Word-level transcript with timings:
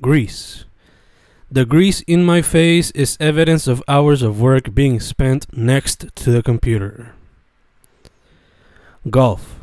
grease. 0.00 0.64
The 1.50 1.64
grease 1.64 2.00
in 2.02 2.24
my 2.24 2.42
face 2.42 2.90
is 2.92 3.16
evidence 3.18 3.66
of 3.66 3.82
hours 3.88 4.22
of 4.22 4.40
work 4.40 4.74
being 4.74 5.00
spent 5.00 5.46
next 5.56 6.06
to 6.14 6.30
the 6.30 6.42
computer. 6.42 7.14
Golf. 9.08 9.60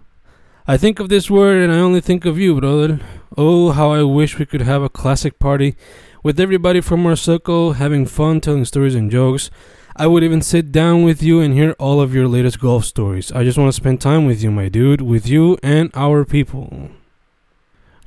I 0.68 0.76
think 0.76 1.00
of 1.00 1.08
this 1.08 1.30
word 1.30 1.64
and 1.64 1.72
I 1.72 1.80
only 1.80 2.02
think 2.02 2.26
of 2.26 2.38
you, 2.38 2.60
brother. 2.60 3.00
Oh, 3.38 3.72
how 3.72 3.92
I 3.94 4.04
wish 4.04 4.38
we 4.38 4.46
could 4.46 4.62
have 4.62 4.84
a 4.84 4.90
classic 4.90 5.40
party 5.40 5.78
with 6.24 6.40
everybody 6.40 6.82
from 6.82 7.06
our 7.06 7.16
circle 7.16 7.74
having 7.74 8.06
fun 8.06 8.42
telling 8.42 8.66
stories 8.66 8.96
and 8.96 9.10
jokes. 9.10 9.50
I 9.96 10.08
would 10.08 10.24
even 10.24 10.42
sit 10.42 10.72
down 10.72 11.04
with 11.04 11.24
you 11.24 11.40
and 11.40 11.54
hear 11.54 11.72
all 11.80 12.02
of 12.02 12.14
your 12.14 12.28
latest 12.28 12.60
golf 12.60 12.84
stories. 12.84 13.32
I 13.32 13.44
just 13.44 13.58
want 13.58 13.70
to 13.70 13.74
spend 13.82 14.02
time 14.02 14.26
with 14.26 14.44
you, 14.44 14.52
my 14.52 14.68
dude, 14.68 15.02
with 15.02 15.26
you 15.26 15.58
and 15.64 15.90
our 15.94 16.26
people. 16.26 16.90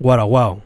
Guaraguao. 0.02 0.60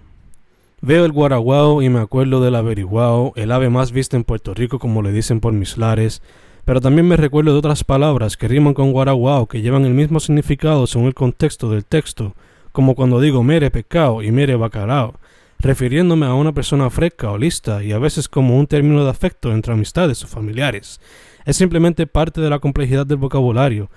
Veo 0.87 1.07
el 1.07 1.13
guaraguao 1.13 1.81
y 1.81 1.89
me 1.89 1.99
acuerdo 1.99 2.43
del 2.43 2.57
averiguao, 2.57 3.33
el 3.37 3.53
ave 3.53 3.71
más 3.71 3.91
vista 3.91 4.19
en 4.19 4.25
Puerto 4.25 4.53
Rico 4.53 4.79
como 4.79 5.01
le 5.01 5.13
dicen 5.13 5.41
por 5.41 5.55
mis 5.55 5.79
lares, 5.79 6.21
pero 6.67 6.83
también 6.83 7.09
me 7.09 7.17
recuerdo 7.17 7.53
de 7.53 7.59
otras 7.59 7.85
palabras 7.85 8.37
que 8.37 8.49
riman 8.49 8.75
con 8.75 8.93
guaraguao 8.93 9.47
que 9.47 9.63
llevan 9.63 9.87
el 9.87 9.95
mismo 9.95 10.21
significado 10.21 10.87
según 10.87 11.07
el 11.07 11.15
contexto 11.15 11.71
del 11.71 11.87
texto, 11.87 12.35
como 12.71 12.95
cuando 12.95 13.19
digo 13.19 13.43
mere 13.43 13.71
pecado 13.71 14.23
y 14.23 14.31
mere 14.31 14.57
bacalao, 14.57 15.15
refiriéndome 15.59 16.27
a 16.27 16.35
una 16.35 16.53
persona 16.53 16.91
fresca 16.91 17.31
o 17.31 17.39
lista 17.39 17.83
y 17.83 17.93
a 17.93 17.99
veces 17.99 18.29
como 18.29 18.59
un 18.59 18.67
término 18.67 19.05
de 19.05 19.11
afecto 19.11 19.55
entre 19.55 19.73
amistades 19.73 20.23
o 20.23 20.27
familiares. 20.27 21.01
Es 21.47 21.57
simplemente 21.57 22.07
parte 22.07 22.43
de 22.43 22.51
la 22.51 22.59
complejidad 22.59 23.07
del 23.07 23.17
vocabulario. 23.17 23.89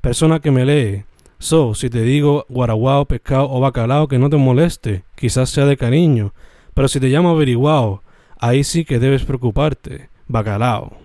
Persona 0.00 0.38
que 0.38 0.52
me 0.52 0.64
lee, 0.64 1.02
So, 1.38 1.74
si 1.74 1.90
te 1.90 2.02
digo 2.02 2.46
guaraguao, 2.48 3.04
pescado 3.04 3.50
o 3.50 3.60
bacalao, 3.60 4.08
que 4.08 4.18
no 4.18 4.30
te 4.30 4.36
moleste, 4.36 5.04
quizás 5.16 5.50
sea 5.50 5.66
de 5.66 5.76
cariño, 5.76 6.32
pero 6.74 6.88
si 6.88 6.98
te 6.98 7.08
llamo 7.08 7.30
averiguao, 7.30 8.02
ahí 8.38 8.64
sí 8.64 8.84
que 8.84 8.98
debes 8.98 9.24
preocuparte. 9.24 10.08
Bacalao. 10.28 10.96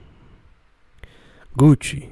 Gucci. 1.56 2.10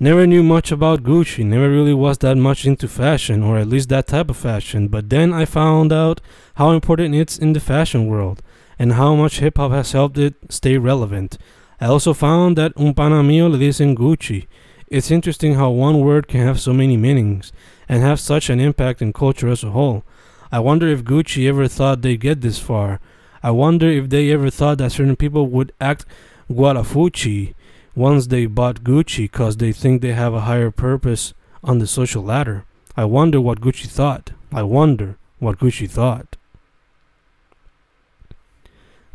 Never 0.00 0.26
knew 0.26 0.44
much 0.44 0.70
about 0.70 1.02
Gucci, 1.02 1.44
never 1.44 1.68
really 1.68 1.92
was 1.92 2.18
that 2.18 2.36
much 2.36 2.64
into 2.64 2.86
fashion, 2.86 3.42
or 3.42 3.58
at 3.58 3.66
least 3.66 3.88
that 3.88 4.06
type 4.06 4.30
of 4.30 4.36
fashion, 4.36 4.86
but 4.86 5.10
then 5.10 5.32
I 5.32 5.44
found 5.44 5.92
out 5.92 6.20
how 6.54 6.70
important 6.70 7.16
it's 7.16 7.36
in 7.36 7.52
the 7.52 7.58
fashion 7.58 8.06
world, 8.06 8.40
and 8.78 8.92
how 8.92 9.16
much 9.16 9.40
hip 9.40 9.56
hop 9.56 9.72
has 9.72 9.90
helped 9.90 10.16
it 10.16 10.34
stay 10.50 10.78
relevant. 10.78 11.36
I 11.80 11.86
also 11.86 12.14
found 12.14 12.56
that 12.56 12.72
un 12.76 12.94
pana 12.94 13.24
mío 13.24 13.50
le 13.50 13.58
dicen 13.58 13.96
Gucci, 13.96 14.46
it's 14.90 15.10
interesting 15.10 15.54
how 15.54 15.70
one 15.70 16.00
word 16.00 16.28
can 16.28 16.40
have 16.40 16.60
so 16.60 16.72
many 16.72 16.96
meanings 16.96 17.52
and 17.88 18.02
have 18.02 18.20
such 18.20 18.50
an 18.50 18.60
impact 18.60 19.02
in 19.02 19.12
culture 19.12 19.48
as 19.48 19.62
a 19.62 19.70
whole. 19.70 20.04
I 20.50 20.60
wonder 20.60 20.88
if 20.88 21.04
Gucci 21.04 21.48
ever 21.48 21.68
thought 21.68 22.02
they'd 22.02 22.20
get 22.20 22.40
this 22.40 22.58
far. 22.58 23.00
I 23.42 23.50
wonder 23.50 23.86
if 23.86 24.08
they 24.08 24.30
ever 24.30 24.50
thought 24.50 24.78
that 24.78 24.92
certain 24.92 25.16
people 25.16 25.46
would 25.46 25.72
act 25.80 26.06
Guarafuchi 26.50 27.54
once 27.94 28.28
they 28.28 28.46
bought 28.46 28.82
Gucci 28.82 29.24
because 29.24 29.58
they 29.58 29.72
think 29.72 30.00
they 30.00 30.12
have 30.12 30.34
a 30.34 30.42
higher 30.42 30.70
purpose 30.70 31.34
on 31.62 31.78
the 31.78 31.86
social 31.86 32.22
ladder. 32.22 32.64
I 32.96 33.04
wonder 33.04 33.40
what 33.40 33.60
Gucci 33.60 33.86
thought. 33.86 34.32
I 34.52 34.62
wonder 34.62 35.18
what 35.38 35.58
Gucci 35.58 35.88
thought. 35.88 36.36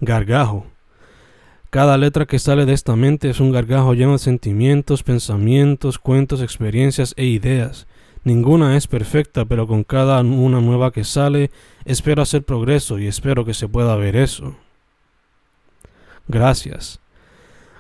Gargajo. 0.02 0.66
Cada 1.74 1.98
letra 1.98 2.28
que 2.28 2.38
sale 2.38 2.68
de 2.68 2.74
esta 2.74 2.96
mente 2.96 3.32
es 3.32 3.40
un 3.40 3.52
gargajo 3.52 3.96
lleno 3.96 4.12
de 4.12 4.20
sentimientos, 4.20 5.02
pensamientos, 5.02 5.98
cuentos, 5.98 6.44
experiencias 6.44 7.16
e 7.18 7.26
ideas. 7.26 7.88
Ninguna 8.24 8.78
es 8.78 8.86
perfecta, 8.86 9.46
pero 9.46 9.66
con 9.66 9.84
cada 9.84 10.22
una 10.22 10.62
nueva 10.62 10.92
que 10.92 11.04
sale, 11.04 11.50
espero 11.84 12.22
hacer 12.22 12.44
progreso 12.44 13.00
y 13.00 13.08
espero 13.08 13.44
que 13.44 13.56
se 13.56 13.68
pueda 13.68 13.96
ver 13.96 14.16
eso. 14.16 14.56
Gracias. 16.28 17.00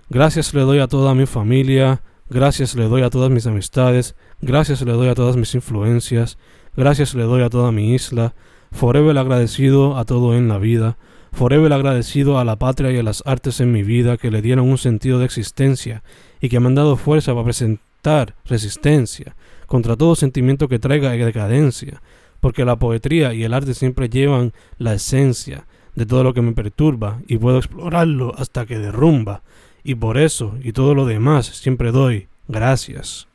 Gracias 0.10 0.56
le 0.56 0.62
doy 0.62 0.80
a 0.80 0.88
toda 0.88 1.14
mi 1.14 1.28
familia, 1.28 2.02
gracias 2.32 2.74
le 2.74 2.86
doy 2.86 3.04
a 3.04 3.12
todas 3.12 3.30
mis 3.30 3.46
amistades, 3.46 4.16
gracias 4.42 4.82
le 4.82 4.94
doy 4.94 5.10
a 5.10 5.14
todas 5.14 5.36
mis 5.36 5.54
influencias, 5.54 6.40
gracias 6.76 7.14
le 7.14 7.26
doy 7.26 7.44
a 7.44 7.50
toda 7.52 7.72
mi 7.72 7.94
isla, 7.94 8.34
forever 8.72 9.16
agradecido 9.20 10.00
a 10.00 10.06
todo 10.06 10.36
en 10.36 10.48
la 10.48 10.58
vida, 10.58 10.98
Forever 11.34 11.74
agradecido 11.74 12.38
a 12.38 12.46
la 12.46 12.58
patria 12.58 12.92
y 12.92 12.98
a 13.00 13.04
las 13.04 13.24
artes 13.26 13.60
en 13.60 13.72
mi 13.72 13.82
vida 13.82 14.18
que 14.18 14.30
le 14.30 14.44
dieron 14.44 14.70
un 14.70 14.78
sentido 14.78 15.18
de 15.18 15.26
existencia 15.26 16.04
y 16.40 16.48
que 16.48 16.60
me 16.60 16.68
han 16.68 16.76
dado 16.76 16.96
fuerza 16.96 17.34
para 17.34 17.46
presentar 17.46 18.36
resistencia 18.46 19.36
contra 19.66 19.96
todo 19.96 20.16
sentimiento 20.16 20.68
que 20.68 20.78
traiga 20.78 21.12
decadencia, 21.12 22.04
porque 22.40 22.66
la 22.66 22.78
poetría 22.78 23.34
y 23.34 23.44
el 23.44 23.56
arte 23.56 23.74
siempre 23.74 24.10
llevan 24.10 24.54
la 24.78 24.94
esencia 24.94 25.66
de 25.96 26.06
todo 26.06 26.24
lo 26.24 26.36
que 26.36 26.44
me 26.44 26.54
perturba 26.54 27.20
y 27.28 27.38
puedo 27.38 27.58
explorarlo 27.58 28.36
hasta 28.38 28.68
que 28.68 28.78
derrumba, 28.78 29.42
y 29.84 29.96
por 29.96 30.20
eso 30.20 30.56
y 30.62 30.72
todo 30.72 30.94
lo 30.94 31.06
demás 31.06 31.48
siempre 31.48 31.92
doy 31.92 32.28
gracias. 32.48 33.28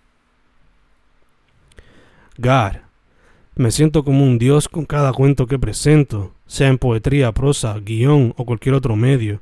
God, 2.38 2.87
me 3.58 3.72
siento 3.72 4.04
como 4.04 4.24
un 4.24 4.38
dios 4.38 4.68
con 4.68 4.84
cada 4.86 5.12
cuento 5.12 5.48
que 5.48 5.58
presento, 5.58 6.32
sea 6.46 6.68
en 6.68 6.78
poetría, 6.78 7.32
prosa, 7.32 7.76
guion 7.80 8.32
o 8.36 8.44
cualquier 8.44 8.76
otro 8.76 8.94
medio. 8.94 9.40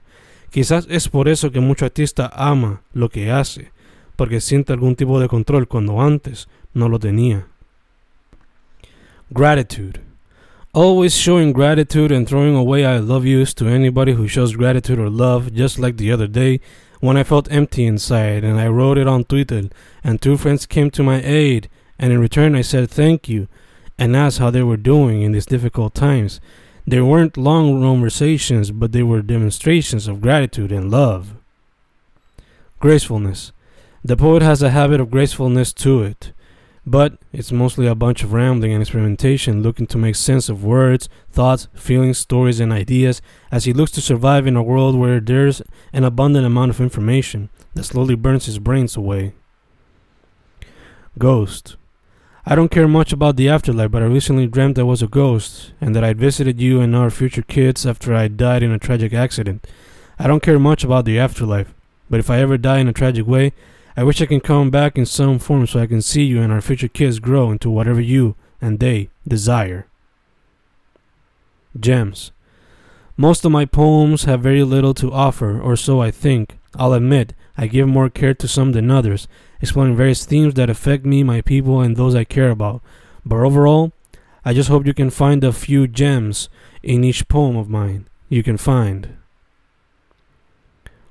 Quizás 0.50 0.86
es 0.88 1.10
por 1.10 1.28
eso 1.28 1.50
que 1.50 1.60
mucho 1.60 1.84
artista 1.84 2.32
ama 2.34 2.80
lo 2.94 3.10
que 3.10 3.30
hace, 3.30 3.72
porque 4.16 4.40
siente 4.40 4.72
algún 4.72 4.96
tipo 4.96 5.20
de 5.20 5.28
control 5.28 5.68
cuando 5.68 6.00
antes 6.00 6.48
no 6.72 6.88
lo 6.88 6.98
tenía. 6.98 7.46
Gratitude. 9.28 10.00
Always 10.72 11.12
showing 11.12 11.52
gratitude 11.52 12.10
and 12.10 12.26
throwing 12.26 12.56
away 12.56 12.86
I 12.86 13.00
love 13.00 13.26
yous 13.26 13.54
to 13.56 13.68
anybody 13.68 14.14
who 14.14 14.28
shows 14.28 14.56
gratitude 14.56 14.98
or 14.98 15.10
love, 15.10 15.52
just 15.52 15.78
like 15.78 15.98
the 15.98 16.10
other 16.10 16.26
day 16.26 16.62
when 17.00 17.18
I 17.18 17.24
felt 17.24 17.52
empty 17.52 17.84
inside 17.84 18.44
and 18.44 18.58
I 18.58 18.68
wrote 18.68 18.96
it 18.96 19.06
on 19.06 19.24
Twitter 19.24 19.68
and 20.02 20.22
two 20.22 20.38
friends 20.38 20.64
came 20.64 20.90
to 20.92 21.02
my 21.02 21.20
aid 21.22 21.68
and 21.98 22.14
in 22.14 22.18
return 22.18 22.54
I 22.54 22.62
said 22.62 22.88
thank 22.88 23.28
you 23.28 23.48
and 23.98 24.16
asked 24.16 24.38
how 24.38 24.50
they 24.50 24.62
were 24.62 24.76
doing 24.76 25.22
in 25.22 25.32
these 25.32 25.46
difficult 25.46 25.94
times. 25.94 26.40
They 26.86 27.00
weren't 27.00 27.36
long 27.36 27.82
conversations, 27.82 28.70
but 28.70 28.92
they 28.92 29.02
were 29.02 29.22
demonstrations 29.22 30.06
of 30.06 30.20
gratitude 30.20 30.70
and 30.70 30.90
love. 30.90 31.34
Gracefulness. 32.78 33.52
The 34.04 34.16
poet 34.16 34.42
has 34.42 34.62
a 34.62 34.70
habit 34.70 35.00
of 35.00 35.10
gracefulness 35.10 35.72
to 35.74 36.02
it, 36.02 36.32
but 36.86 37.18
it's 37.32 37.50
mostly 37.50 37.88
a 37.88 37.96
bunch 37.96 38.22
of 38.22 38.32
rambling 38.32 38.72
and 38.72 38.80
experimentation 38.80 39.62
looking 39.64 39.88
to 39.88 39.98
make 39.98 40.14
sense 40.14 40.48
of 40.48 40.62
words, 40.62 41.08
thoughts, 41.32 41.66
feelings, 41.74 42.18
stories, 42.18 42.60
and 42.60 42.72
ideas 42.72 43.20
as 43.50 43.64
he 43.64 43.72
looks 43.72 43.90
to 43.92 44.00
survive 44.00 44.46
in 44.46 44.54
a 44.54 44.62
world 44.62 44.94
where 44.94 45.18
there's 45.18 45.60
an 45.92 46.04
abundant 46.04 46.46
amount 46.46 46.70
of 46.70 46.80
information 46.80 47.50
that 47.74 47.82
slowly 47.82 48.14
burns 48.14 48.46
his 48.46 48.60
brains 48.60 48.96
away. 48.96 49.32
Ghost. 51.18 51.76
I 52.48 52.54
don't 52.54 52.70
care 52.70 52.86
much 52.86 53.12
about 53.12 53.34
the 53.34 53.48
afterlife, 53.48 53.90
but 53.90 54.02
I 54.02 54.06
recently 54.06 54.46
dreamt 54.46 54.78
I 54.78 54.84
was 54.84 55.02
a 55.02 55.08
ghost 55.08 55.72
and 55.80 55.96
that 55.96 56.04
I'd 56.04 56.20
visited 56.20 56.60
you 56.60 56.80
and 56.80 56.94
our 56.94 57.10
future 57.10 57.42
kids 57.42 57.84
after 57.84 58.14
I 58.14 58.28
died 58.28 58.62
in 58.62 58.70
a 58.70 58.78
tragic 58.78 59.12
accident. 59.12 59.66
I 60.16 60.28
don't 60.28 60.44
care 60.44 60.60
much 60.60 60.84
about 60.84 61.06
the 61.06 61.18
afterlife, 61.18 61.74
but 62.08 62.20
if 62.20 62.30
I 62.30 62.38
ever 62.38 62.56
die 62.56 62.78
in 62.78 62.86
a 62.86 62.92
tragic 62.92 63.26
way, 63.26 63.52
I 63.96 64.04
wish 64.04 64.22
I 64.22 64.26
can 64.26 64.38
come 64.38 64.70
back 64.70 64.96
in 64.96 65.06
some 65.06 65.40
form 65.40 65.66
so 65.66 65.80
I 65.80 65.88
can 65.88 66.00
see 66.00 66.22
you 66.22 66.40
and 66.40 66.52
our 66.52 66.60
future 66.60 66.86
kids 66.86 67.18
grow 67.18 67.50
into 67.50 67.68
whatever 67.68 68.00
you 68.00 68.36
and 68.60 68.78
they 68.78 69.10
desire. 69.26 69.88
Gems. 71.78 72.30
Most 73.16 73.44
of 73.44 73.50
my 73.50 73.64
poems 73.64 74.22
have 74.22 74.40
very 74.40 74.62
little 74.62 74.94
to 74.94 75.12
offer, 75.12 75.60
or 75.60 75.74
so 75.74 76.00
I 76.00 76.12
think. 76.12 76.58
I'll 76.76 76.92
admit, 76.92 77.34
I 77.58 77.66
give 77.66 77.88
more 77.88 78.08
care 78.08 78.34
to 78.34 78.46
some 78.46 78.70
than 78.70 78.90
others, 78.90 79.26
exploring 79.60 79.96
various 79.96 80.24
themes 80.24 80.54
that 80.54 80.70
affect 80.70 81.04
me, 81.04 81.22
my 81.22 81.40
people, 81.40 81.80
and 81.80 81.96
those 81.96 82.14
I 82.14 82.24
care 82.24 82.50
about. 82.50 82.82
But 83.24 83.36
overall, 83.36 83.92
I 84.44 84.54
just 84.54 84.68
hope 84.68 84.86
you 84.86 84.94
can 84.94 85.10
find 85.10 85.42
a 85.42 85.52
few 85.52 85.88
gems 85.88 86.48
in 86.82 87.04
each 87.04 87.26
poem 87.28 87.56
of 87.56 87.68
mine 87.68 88.08
you 88.28 88.42
can 88.42 88.56
find. 88.56 89.16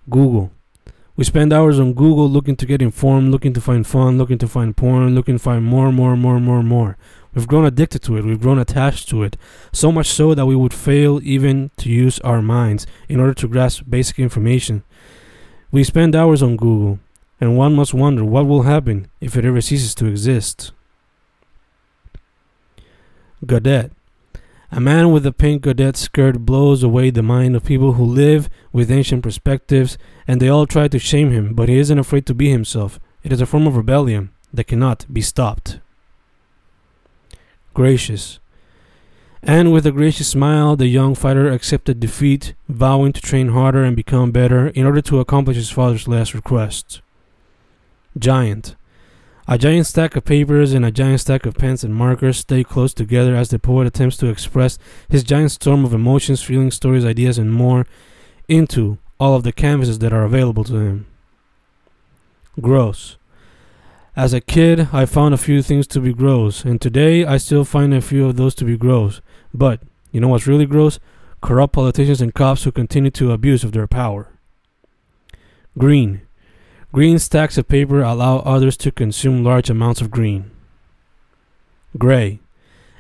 Google. 0.10 0.52
We 1.18 1.24
spend 1.24 1.54
hours 1.54 1.80
on 1.80 1.94
Google 1.94 2.30
looking 2.30 2.58
to 2.58 2.66
get 2.66 2.82
informed, 2.82 3.32
looking 3.32 3.54
to 3.54 3.62
find 3.62 3.88
fun, 3.88 4.18
looking 4.18 4.38
to 4.40 4.48
find 4.48 4.76
porn, 4.76 5.16
looking 5.16 5.36
to 5.36 5.44
find 5.44 5.64
more, 5.64 5.92
more, 5.92 6.18
more, 6.18 6.40
more, 6.40 6.62
more. 6.62 6.98
We've 7.34 7.48
grown 7.48 7.66
addicted 7.66 8.02
to 8.04 8.18
it, 8.18 8.26
we've 8.26 8.42
grown 8.42 8.60
attached 8.60 9.10
to 9.10 9.24
it, 9.24 9.38
so 9.72 9.92
much 9.92 10.08
so 10.08 10.34
that 10.34 10.46
we 10.46 10.56
would 10.56 10.74
fail 10.74 11.20
even 11.24 11.72
to 11.78 11.90
use 11.90 12.20
our 12.20 12.42
minds 12.42 12.86
in 13.10 13.20
order 13.20 13.34
to 13.34 13.48
grasp 13.48 13.84
basic 13.90 14.20
information. 14.20 14.84
We 15.72 15.84
spend 15.84 16.16
hours 16.16 16.42
on 16.42 16.58
Google, 16.58 17.00
and 17.40 17.58
one 17.58 17.76
must 17.76 17.94
wonder 17.94 18.24
what 18.24 18.48
will 18.48 18.64
happen 18.64 19.08
if 19.20 19.36
it 19.36 19.46
ever 19.46 19.62
ceases 19.62 19.94
to 19.96 20.08
exist. 20.08 20.72
Godet. 23.46 23.92
A 24.72 24.80
man 24.80 25.12
with 25.12 25.26
a 25.26 25.32
pink 25.32 25.62
godet 25.62 25.96
skirt 25.96 26.40
blows 26.40 26.84
away 26.84 27.10
the 27.10 27.22
mind 27.22 27.56
of 27.56 27.64
people 27.64 27.94
who 27.94 28.04
live 28.04 28.50
with 28.74 28.92
ancient 28.92 29.24
perspectives, 29.24 29.98
and 30.28 30.42
they 30.42 30.50
all 30.50 30.66
try 30.66 30.88
to 30.88 31.00
shame 31.00 31.32
him, 31.32 31.54
but 31.54 31.70
he 31.70 31.78
isn't 31.78 32.00
afraid 32.00 32.26
to 32.26 32.34
be 32.34 32.50
himself. 32.50 33.00
It 33.24 33.32
is 33.32 33.42
a 33.42 33.46
form 33.46 33.68
of 33.68 33.78
rebellion 33.78 34.32
that 34.54 34.66
cannot 34.66 35.06
be 35.12 35.22
stopped. 35.22 35.80
Gracious. 37.74 38.40
And 39.44 39.72
with 39.72 39.86
a 39.86 39.92
gracious 39.92 40.28
smile, 40.28 40.76
the 40.76 40.88
young 40.88 41.14
fighter 41.14 41.52
accepted 41.52 42.00
defeat, 42.00 42.56
vowing 42.68 43.14
to 43.14 43.22
train 43.22 43.50
harder 43.50 43.84
and 43.84 43.96
become 43.96 44.32
better 44.32 44.70
in 44.70 44.86
order 44.86 45.02
to 45.02 45.20
accomplish 45.20 45.58
his 45.58 45.70
father's 45.70 46.08
last 46.08 46.34
request. 46.34 47.02
Giant. 48.18 48.76
A 49.48 49.58
giant 49.58 49.86
stack 49.86 50.16
of 50.16 50.26
papers 50.26 50.74
and 50.74 50.86
a 50.86 50.92
giant 50.92 51.22
stack 51.22 51.46
of 51.46 51.56
pens 51.56 51.84
and 51.84 51.94
markers 51.94 52.38
stay 52.38 52.64
close 52.64 52.94
together 52.94 53.36
as 53.36 53.50
the 53.50 53.60
poet 53.60 53.86
attempts 53.86 54.18
to 54.18 54.28
express 54.28 54.80
his 55.10 55.24
giant 55.24 55.52
storm 55.52 55.86
of 55.86 55.94
emotions, 55.94 56.42
feelings, 56.42 56.76
stories, 56.76 57.06
ideas, 57.06 57.38
and 57.38 57.54
more 57.54 57.86
into 58.48 58.98
all 59.20 59.36
of 59.36 59.44
the 59.44 59.52
canvases 59.52 60.00
that 60.00 60.14
are 60.14 60.24
available 60.24 60.64
to 60.64 60.76
him. 60.76 61.06
Gross. 62.60 63.18
As 64.16 64.34
a 64.34 64.40
kid, 64.40 64.88
I 64.94 65.06
found 65.06 65.34
a 65.34 65.38
few 65.38 65.62
things 65.62 65.88
to 65.88 66.00
be 66.00 66.14
gross, 66.14 66.64
and 66.64 66.80
today 66.80 67.26
I 67.26 67.36
still 67.36 67.66
find 67.66 67.94
a 67.94 68.02
few 68.02 68.26
of 68.26 68.38
those 68.38 68.56
to 68.56 68.66
be 68.66 68.78
gross. 68.78 69.20
But, 69.54 69.82
you 70.12 70.22
know 70.22 70.30
what's 70.30 70.48
really 70.48 70.66
gross? 70.66 71.00
Corrupt 71.42 71.74
politicians 71.74 72.22
and 72.22 72.34
cops 72.34 72.64
who 72.64 72.72
continue 72.72 73.12
to 73.12 73.34
abuse 73.34 73.66
of 73.66 73.74
their 73.74 73.88
power. 73.88 74.30
Green. 75.78 76.25
Green 76.96 77.20
stacks 77.20 77.58
of 77.58 77.68
paper 77.68 78.02
allow 78.02 78.38
others 78.38 78.78
to 78.78 78.90
consume 78.90 79.44
large 79.44 79.70
amounts 79.70 80.00
of 80.00 80.10
green. 80.10 80.50
Gray. 81.98 82.40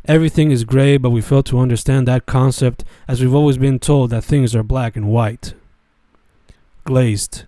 Everything 0.03 0.51
is 0.51 0.65
gray, 0.65 0.97
but 0.97 1.11
we 1.11 1.21
fail 1.21 1.41
to 1.43 1.59
understand 1.59 2.05
that 2.05 2.25
concept 2.25 2.83
as 3.07 3.21
we've 3.21 3.33
always 3.33 3.57
been 3.57 3.79
told 3.79 4.09
that 4.09 4.25
things 4.25 4.53
are 4.53 4.63
black 4.63 4.97
and 4.97 5.07
white. 5.07 5.53
Glazed. 6.83 7.45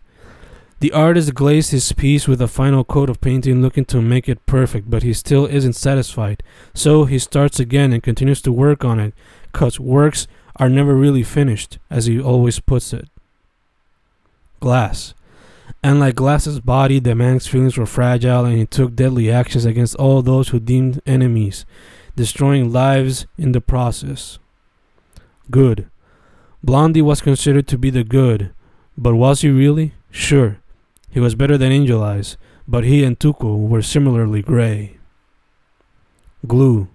The 0.80 0.94
artist 0.94 1.34
glazed 1.34 1.72
his 1.72 1.92
piece 1.92 2.30
with 2.30 2.42
a 2.42 2.48
final 2.48 2.86
coat 2.86 3.10
of 3.10 3.20
painting, 3.20 3.62
looking 3.62 3.84
to 3.84 4.02
make 4.02 4.30
it 4.30 4.46
perfect, 4.46 4.90
but 4.90 5.04
he 5.04 5.12
still 5.12 5.48
isn't 5.48 5.74
satisfied. 5.74 6.44
So 6.74 7.04
he 7.04 7.20
starts 7.20 7.60
again 7.60 7.92
and 7.92 8.02
continues 8.02 8.42
to 8.44 8.54
work 8.54 8.86
on 8.86 9.02
it, 9.02 9.14
because 9.52 9.82
works 9.82 10.28
are 10.56 10.70
never 10.70 10.96
really 10.96 11.24
finished, 11.24 11.78
as 11.90 12.06
he 12.06 12.22
always 12.22 12.62
puts 12.62 12.94
it. 12.94 13.10
Glass. 14.62 15.14
And 15.84 16.00
like 16.00 16.16
Glass's 16.16 16.60
body, 16.60 17.00
the 17.00 17.16
man's 17.16 17.48
feelings 17.48 17.78
were 17.78 17.86
fragile, 17.86 18.46
and 18.46 18.58
he 18.58 18.66
took 18.66 18.96
deadly 18.96 19.32
actions 19.32 19.66
against 19.66 19.96
all 19.96 20.22
those 20.22 20.50
who 20.50 20.60
deemed 20.60 21.02
enemies, 21.06 21.66
destroying 22.16 22.72
lives 22.72 23.26
in 23.38 23.52
the 23.52 23.62
process. 23.62 24.40
Good. 25.52 25.90
Blondie 26.64 27.02
was 27.02 27.22
considered 27.22 27.68
to 27.68 27.78
be 27.78 27.90
the 27.90 28.04
good, 28.04 28.52
but 28.98 29.16
was 29.16 29.42
he 29.42 29.50
really? 29.50 29.94
Sure, 30.10 30.58
he 31.10 31.20
was 31.20 31.36
better 31.36 31.58
than 31.58 31.72
Angel 31.72 32.04
Eyes, 32.04 32.38
but 32.68 32.84
he 32.84 33.04
and 33.04 33.20
Tuco 33.20 33.56
were 33.68 33.82
similarly 33.82 34.42
gray. 34.42 34.98
Glue. 36.46 36.88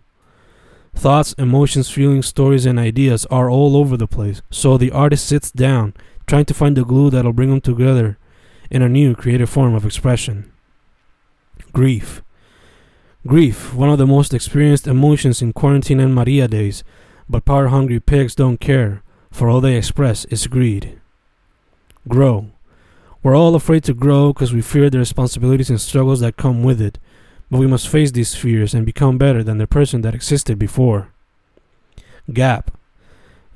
Thoughts, 0.95 1.33
emotions, 1.35 1.89
feelings, 1.89 2.27
stories, 2.27 2.67
and 2.67 2.79
ideas 2.79 3.25
are 3.27 3.49
all 3.49 3.77
over 3.77 3.97
the 3.97 4.07
place, 4.07 4.43
so 4.51 4.77
the 4.77 4.91
artist 4.91 5.27
sits 5.27 5.51
down, 5.51 5.95
trying 6.27 6.45
to 6.47 6.55
find 6.55 6.77
the 6.77 6.85
glue 6.85 7.09
that'll 7.09 7.33
bring 7.33 7.51
them 7.51 7.61
together 7.61 8.19
in 8.73 8.81
a 8.81 8.89
new 8.89 9.15
creative 9.15 9.51
form 9.51 9.75
of 9.75 9.85
expression. 9.85 10.51
Grief. 11.73 12.23
Grief, 13.27 13.75
one 13.75 13.91
of 13.91 13.99
the 13.99 14.07
most 14.07 14.33
experienced 14.33 14.87
emotions 14.87 15.43
in 15.43 15.53
quarantine 15.53 16.01
and 16.01 16.15
Maria 16.15 16.49
days, 16.49 16.83
but 17.29 17.45
power 17.45 17.69
hungry 17.69 18.01
pigs 18.01 18.35
don't 18.35 18.61
care, 18.61 19.03
for 19.31 19.49
all 19.51 19.61
they 19.61 19.77
express 19.77 20.25
is 20.27 20.47
greed. 20.47 20.99
Grow. 22.09 22.47
We're 23.23 23.37
all 23.37 23.55
afraid 23.55 23.85
to 23.85 23.95
grow 23.95 24.33
because 24.33 24.55
we 24.55 24.63
fear 24.63 24.89
the 24.89 24.99
responsibilities 24.99 25.69
and 25.69 25.81
struggles 25.81 26.21
that 26.21 26.39
come 26.39 26.63
with 26.63 26.81
it, 26.81 26.99
but 27.51 27.59
we 27.59 27.67
must 27.67 27.89
face 27.89 28.11
these 28.11 28.35
fears 28.35 28.73
and 28.73 28.87
become 28.87 29.19
better 29.19 29.45
than 29.45 29.59
the 29.59 29.67
person 29.67 30.01
that 30.01 30.15
existed 30.15 30.59
before. 30.59 31.13
Gap. 32.33 32.71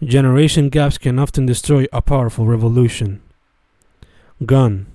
Generation 0.02 0.68
gaps 0.68 0.98
can 0.98 1.18
often 1.18 1.46
destroy 1.46 1.86
a 1.90 2.02
powerful 2.02 2.46
revolution. 2.46 3.22
Gun. 4.44 4.86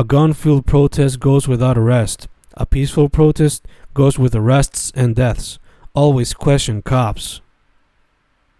A 0.00 0.04
gun 0.04 0.32
filled 0.32 0.64
protest 0.64 1.20
goes 1.20 1.46
without 1.46 1.76
arrest. 1.76 2.26
A 2.54 2.64
peaceful 2.64 3.10
protest 3.10 3.68
goes 3.92 4.18
with 4.18 4.34
arrests 4.34 4.90
and 4.94 5.14
deaths. 5.14 5.58
Always 5.92 6.32
question 6.32 6.80
cops. 6.80 7.42